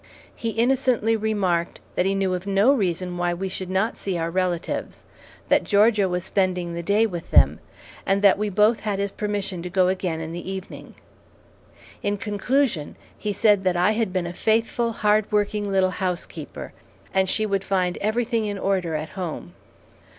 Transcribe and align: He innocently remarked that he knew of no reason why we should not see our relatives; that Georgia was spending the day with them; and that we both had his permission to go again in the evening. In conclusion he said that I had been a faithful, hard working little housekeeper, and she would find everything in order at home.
He 0.35 0.49
innocently 0.49 1.15
remarked 1.15 1.79
that 1.93 2.07
he 2.07 2.15
knew 2.15 2.33
of 2.33 2.47
no 2.47 2.73
reason 2.73 3.17
why 3.17 3.35
we 3.35 3.47
should 3.49 3.69
not 3.69 3.97
see 3.97 4.17
our 4.17 4.31
relatives; 4.31 5.05
that 5.47 5.63
Georgia 5.63 6.09
was 6.09 6.23
spending 6.23 6.73
the 6.73 6.81
day 6.81 7.05
with 7.05 7.29
them; 7.29 7.59
and 8.03 8.23
that 8.23 8.39
we 8.39 8.49
both 8.49 8.79
had 8.79 8.97
his 8.97 9.11
permission 9.11 9.61
to 9.61 9.69
go 9.69 9.89
again 9.89 10.19
in 10.19 10.31
the 10.31 10.51
evening. 10.51 10.95
In 12.01 12.17
conclusion 12.17 12.97
he 13.15 13.31
said 13.31 13.63
that 13.63 13.77
I 13.77 13.91
had 13.91 14.11
been 14.11 14.25
a 14.25 14.33
faithful, 14.33 14.91
hard 14.91 15.31
working 15.31 15.71
little 15.71 15.91
housekeeper, 15.91 16.73
and 17.13 17.29
she 17.29 17.45
would 17.45 17.63
find 17.63 17.97
everything 18.01 18.45
in 18.47 18.57
order 18.57 18.95
at 18.95 19.09
home. 19.09 19.53